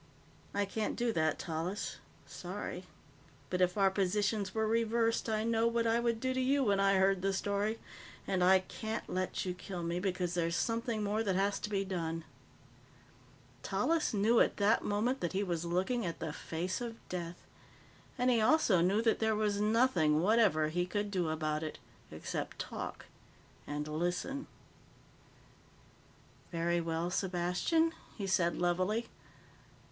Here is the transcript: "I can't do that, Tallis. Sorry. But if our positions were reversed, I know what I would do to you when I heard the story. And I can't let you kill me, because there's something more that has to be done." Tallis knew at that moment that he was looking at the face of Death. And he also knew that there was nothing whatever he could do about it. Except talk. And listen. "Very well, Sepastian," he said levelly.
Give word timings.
"I 0.55 0.65
can't 0.65 0.95
do 0.95 1.13
that, 1.13 1.37
Tallis. 1.37 1.97
Sorry. 2.25 2.85
But 3.51 3.61
if 3.61 3.77
our 3.77 3.91
positions 3.91 4.51
were 4.55 4.65
reversed, 4.67 5.29
I 5.29 5.43
know 5.43 5.67
what 5.67 5.85
I 5.85 5.99
would 5.99 6.19
do 6.19 6.33
to 6.33 6.41
you 6.41 6.63
when 6.63 6.79
I 6.79 6.95
heard 6.95 7.21
the 7.21 7.31
story. 7.31 7.77
And 8.25 8.43
I 8.43 8.61
can't 8.61 9.07
let 9.07 9.45
you 9.45 9.53
kill 9.53 9.83
me, 9.83 9.99
because 9.99 10.33
there's 10.33 10.55
something 10.55 11.03
more 11.03 11.21
that 11.21 11.35
has 11.35 11.59
to 11.59 11.69
be 11.69 11.85
done." 11.85 12.23
Tallis 13.61 14.11
knew 14.11 14.39
at 14.39 14.57
that 14.57 14.83
moment 14.83 15.19
that 15.19 15.33
he 15.33 15.43
was 15.43 15.65
looking 15.65 16.03
at 16.03 16.17
the 16.17 16.33
face 16.33 16.81
of 16.81 16.97
Death. 17.07 17.37
And 18.17 18.31
he 18.31 18.41
also 18.41 18.81
knew 18.81 19.03
that 19.03 19.19
there 19.19 19.35
was 19.35 19.61
nothing 19.61 20.19
whatever 20.19 20.69
he 20.69 20.87
could 20.87 21.11
do 21.11 21.29
about 21.29 21.61
it. 21.61 21.77
Except 22.09 22.57
talk. 22.57 23.05
And 23.67 23.87
listen. 23.87 24.47
"Very 26.51 26.81
well, 26.81 27.11
Sepastian," 27.11 27.91
he 28.17 28.25
said 28.25 28.57
levelly. 28.57 29.07